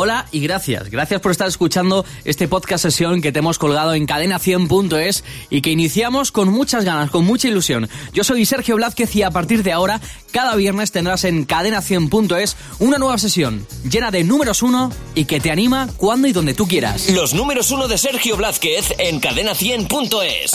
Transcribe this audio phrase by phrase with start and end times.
[0.00, 0.90] Hola y gracias.
[0.90, 5.70] Gracias por estar escuchando este podcast sesión que te hemos colgado en cadena100.es y que
[5.70, 7.88] iniciamos con muchas ganas, con mucha ilusión.
[8.12, 10.00] Yo soy Sergio Blázquez y a partir de ahora,
[10.30, 15.50] cada viernes tendrás en cadena100.es una nueva sesión llena de números uno y que te
[15.50, 17.10] anima cuando y donde tú quieras.
[17.10, 20.54] Los números uno de Sergio Blázquez en cadena100.es.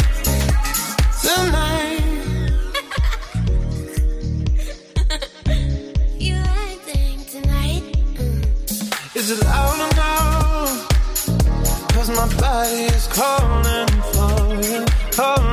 [11.93, 15.50] Cause my body is calling for you, calling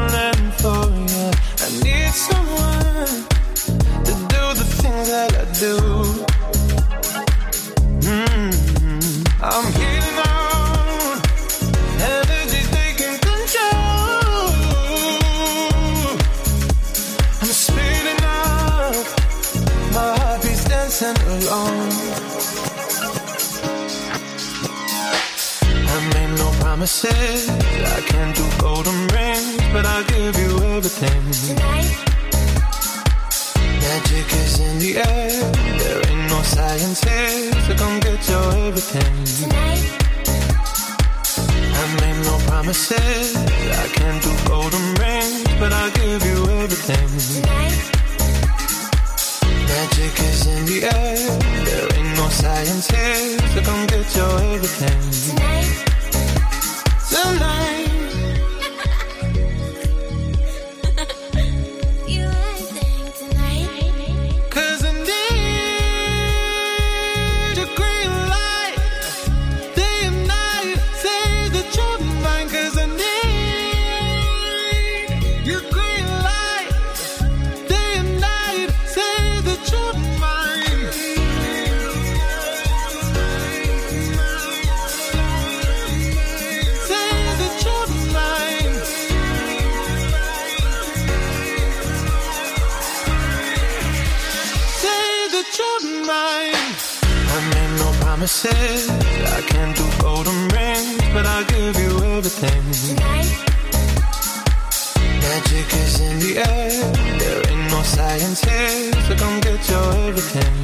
[107.96, 110.54] Here, so come get your everything.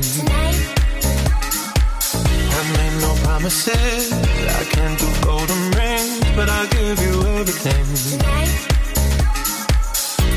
[2.50, 4.12] I made no promises.
[4.12, 7.86] I can't do golden rings, but I'll give you everything.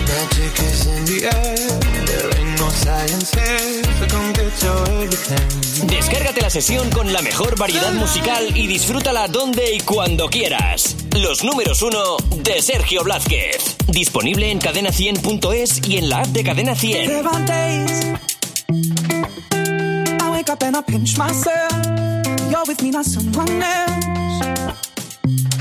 [0.07, 1.96] Magic is in the air.
[5.87, 10.95] Descárgate la sesión con la mejor variedad musical y disfrútala donde y cuando quieras.
[11.13, 13.75] Los números uno de Sergio Blázquez.
[13.87, 17.07] Disponible en cadena100.es y en la app de Cadena 100.
[17.07, 18.05] There are days
[20.21, 21.73] I wake up and I pinch myself.
[22.49, 24.77] You're with me, not someone else.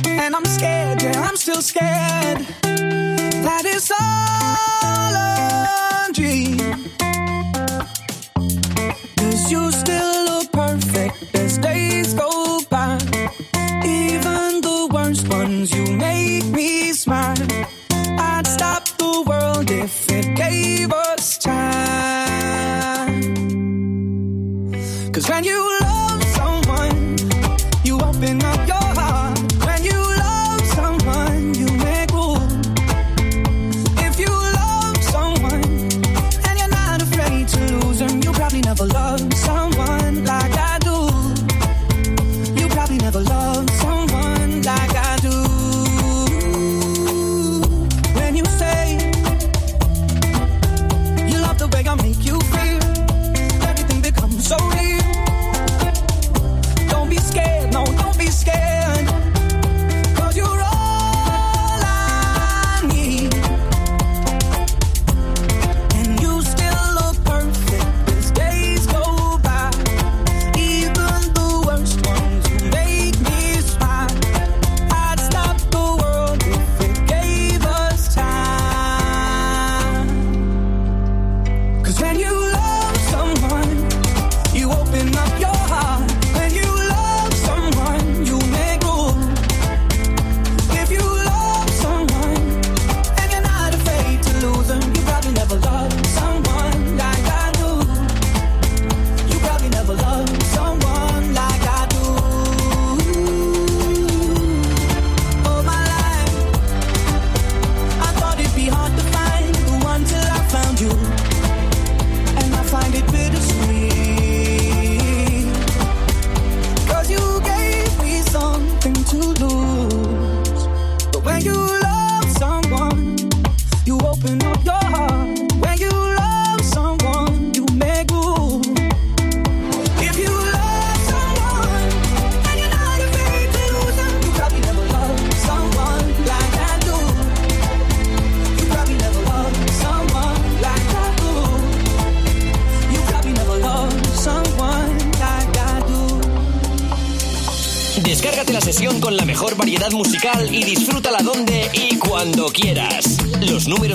[0.06, 2.46] And I'm scared, yeah, I'm still scared.
[2.62, 6.56] That is all a dream.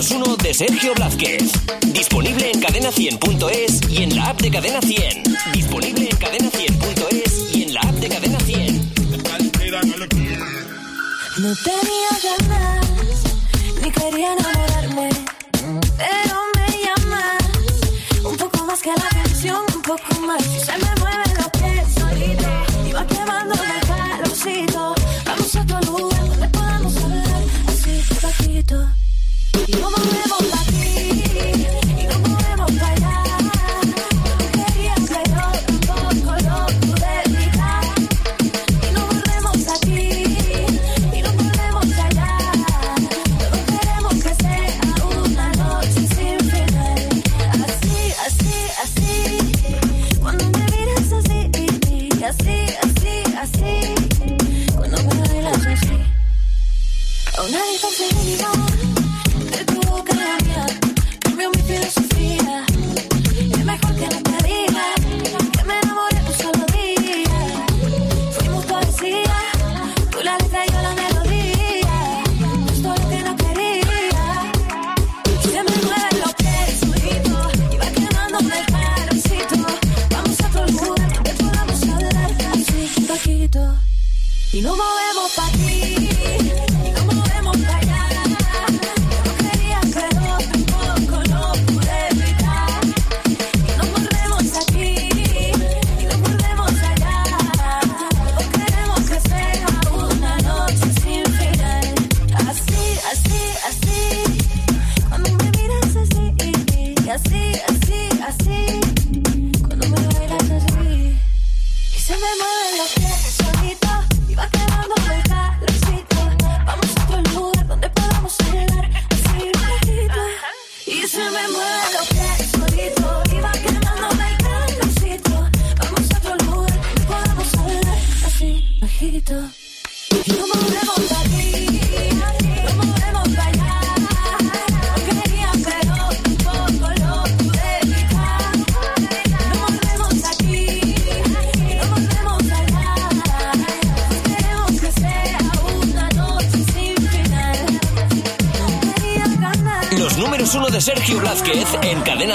[0.02, 1.52] menos uno de Sergio Blázquez.
[1.92, 5.22] Disponible en cadena100.es y en la app de Cadena 100.
[5.52, 8.92] Disponible en cadena100.es y en la app de Cadena 100.
[11.38, 12.86] No tenía ganas,
[13.82, 15.08] ni quería enamorarme,
[15.96, 17.42] pero me llamas
[18.24, 20.51] un poco más que la canción, un poco más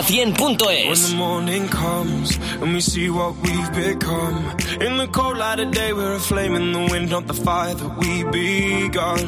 [0.07, 1.13] 100.es.
[1.15, 4.37] morning comes and we see what we've become.
[4.79, 7.73] In the cold light of day, we're a flame in the wind, not the fire
[7.73, 9.19] that we begun.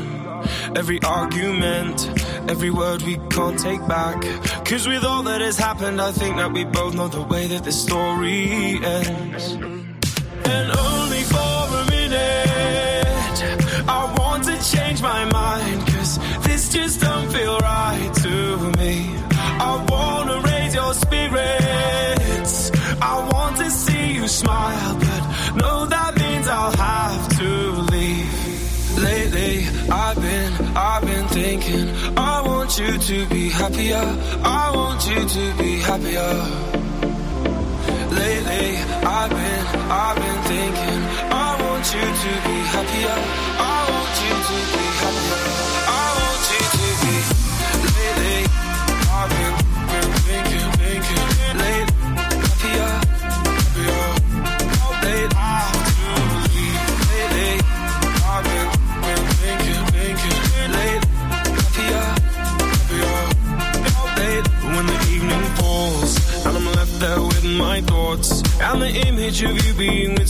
[0.78, 2.08] Every argument,
[2.50, 4.22] every word we can't take back.
[4.66, 7.66] Cause with all that has happened, I think that we both know the way that
[7.66, 9.52] this story ends.
[9.52, 11.49] And only for
[32.80, 34.04] you to be happier.
[34.44, 36.34] I want you to be happier.
[38.22, 41.02] Lately, I've been, I've been thinking.
[41.32, 43.18] I want you to be happier.
[43.60, 43.99] I want.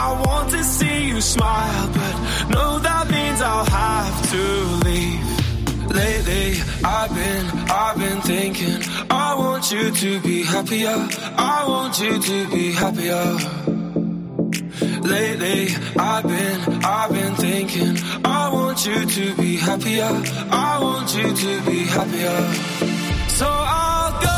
[0.00, 2.14] I want to see you smile, but
[2.50, 4.44] no, that means I'll have to
[4.86, 5.26] leave.
[5.90, 6.48] Lately,
[6.84, 8.78] I've been, I've been thinking,
[9.10, 10.96] I want you to be happier,
[11.36, 13.26] I want you to be happier.
[15.02, 20.10] Lately, I've been, I've been thinking, I want you to be happier,
[20.50, 22.38] I want you to be happier.
[23.38, 24.37] So I'll go.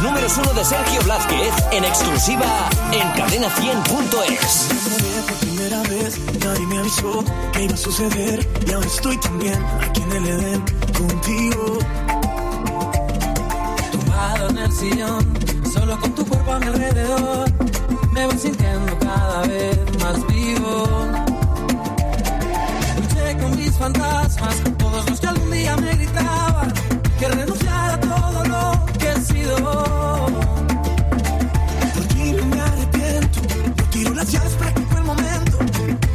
[0.00, 4.68] Los números uno de Sergio Blázquez en exclusiva en cadena100.es.
[5.28, 10.00] Por primera vez nadie me avisó que iba a suceder y ahora estoy también aquí
[10.00, 10.64] en el Edén
[10.96, 11.78] contigo.
[13.92, 15.38] tumbado en el sillón,
[15.70, 17.52] solo con tu cuerpo a mi alrededor,
[18.12, 20.86] me voy sintiendo cada vez más vivo.
[22.96, 26.72] Luché con mis fantasmas, todos los que algún día me gritaban
[27.18, 28.79] que renunciara a todo lo
[29.20, 29.28] Por
[32.08, 33.40] ti no me arrepiento,
[33.76, 35.58] yo tiro las llaves, practico el momento.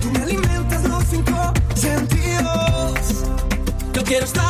[0.02, 3.24] Tú me alimentas los cinco sentidos.
[3.94, 4.45] Yo quiero estar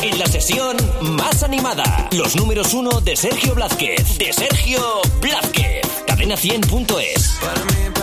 [0.00, 2.08] en la sesión más animada.
[2.12, 4.18] Los números uno de Sergio Blázquez.
[4.18, 4.80] De Sergio
[5.20, 5.86] Blázquez.
[6.06, 7.95] Cadena100.es.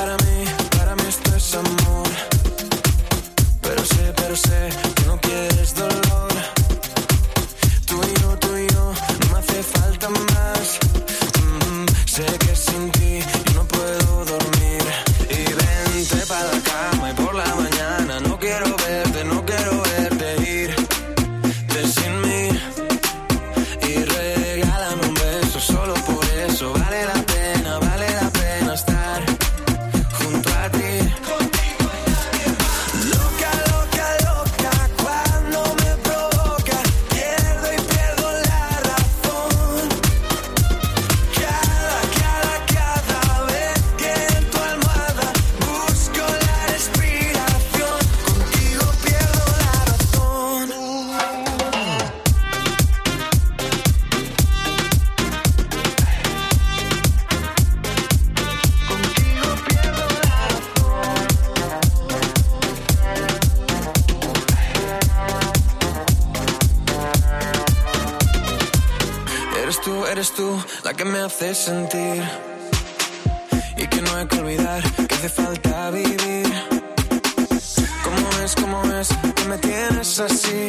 [79.53, 80.67] me tienes así.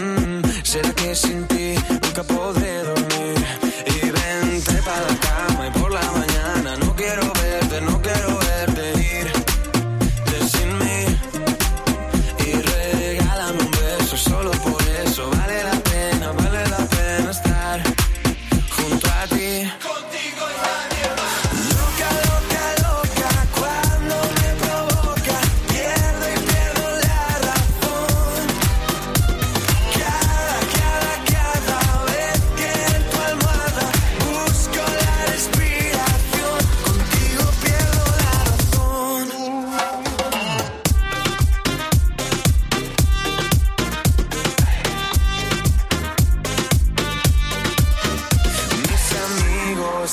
[0.00, 1.46] Mm, ¿Será que sin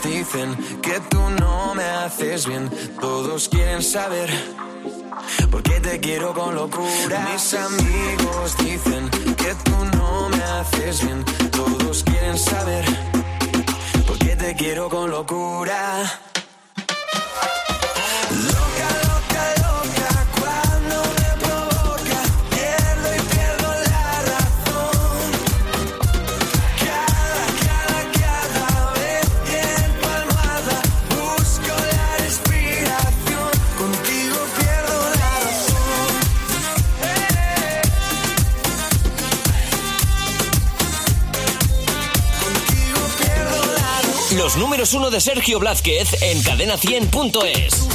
[0.04, 2.70] dicen que tú no me haces bien.
[3.00, 4.30] Todos quieren saber
[5.50, 7.28] por qué te quiero con locura.
[7.32, 11.24] Mis amigos dicen que tú no me haces bien.
[11.52, 12.86] Todos quieren saber
[14.08, 16.31] por qué te quiero con locura.
[44.52, 47.91] los números uno de Sergio Blázquez en cadena100.es.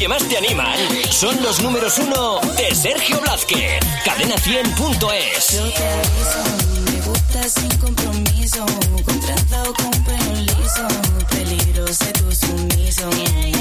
[0.00, 0.78] que más te animan
[1.10, 3.80] son los números uno de Sergio Blázquez.
[4.02, 5.52] Cadena100.es.
[5.52, 8.64] Yo te aviso, me gusta sin compromiso.
[9.04, 10.88] Contratado con pelo liso.
[11.28, 13.59] Peligroso tu sumiso.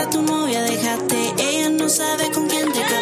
[0.00, 1.34] a tu novia dejaste.
[1.38, 2.99] Ella no sabe con quién te casaste.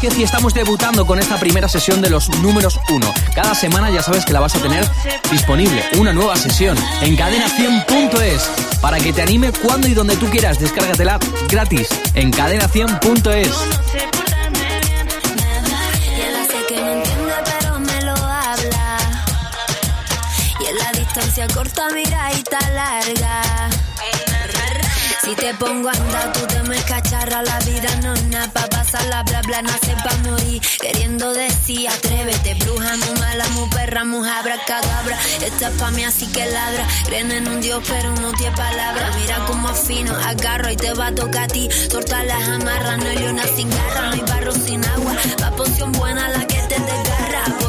[0.00, 3.14] Vázquez y estamos debutando con esta primera sesión de los números 1.
[3.34, 4.88] Cada semana ya sabes que la vas a tener
[5.30, 10.58] disponible, una nueva sesión en cadena100.es para que te anime cuando y donde tú quieras.
[10.58, 11.18] Descárgatela
[11.50, 13.50] gratis en cadena100.es.
[21.54, 22.42] Corta mira y
[22.74, 23.70] larga
[25.30, 27.40] si te pongo a andar, tú te me cacharra.
[27.44, 30.60] La vida no es nada pa' pasarla, bla, bla, nace pa' morir.
[30.80, 35.16] Queriendo decir, atrévete, bruja, muy mala, muy perra, mujabra, cadabra.
[35.40, 36.84] Esta es pa' mí, así que ladra.
[37.04, 39.12] Creen en un dios, pero no tiene palabra.
[39.20, 41.68] Mira como afino, agarro y te va a tocar a ti.
[41.88, 45.14] Torta las amarras, no hay una sin garra, no hay barro sin agua.
[45.40, 47.59] Va poción buena, la que te desgarra.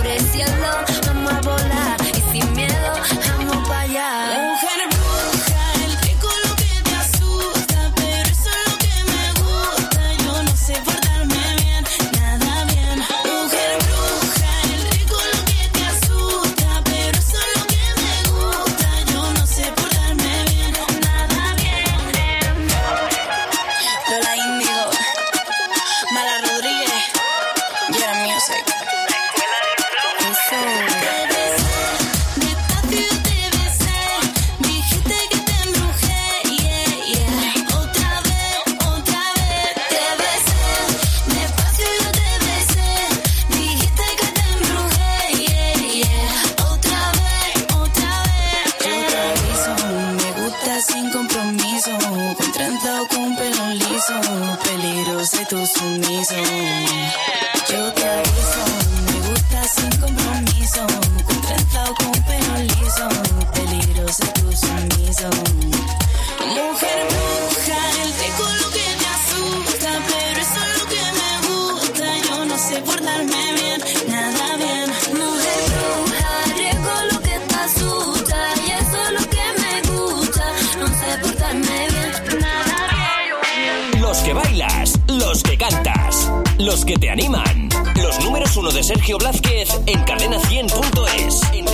[84.31, 87.67] que bailas, los que cantas, los que te animan.
[88.01, 91.41] Los números uno de Sergio Blázquez en cadena100.es.
[91.53, 91.70] En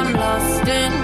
[0.00, 0.99] I'm lost in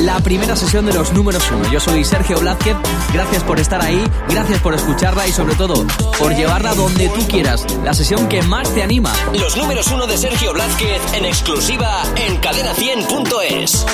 [0.00, 1.70] la primera sesión de los números uno.
[1.70, 2.76] Yo soy Sergio Blázquez,
[3.12, 5.86] gracias por estar ahí, gracias por escucharla y sobre todo
[6.18, 9.12] por llevarla donde tú quieras, la sesión que más te anima.
[9.38, 13.86] Los números uno de Sergio Blázquez en exclusiva en cadena100.es.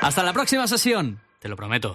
[0.00, 1.94] Hasta la próxima sesión, te lo prometo.